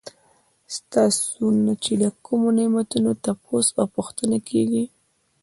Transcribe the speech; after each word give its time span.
ستاسو 0.75 1.45
نه 1.65 1.73
چې 1.83 1.93
د 2.01 2.05
کومو 2.25 2.49
نعمتونو 2.57 3.09
تپوس 3.23 3.67
او 3.81 3.85
پوښتنه 3.95 4.37
کيږي 4.49 4.83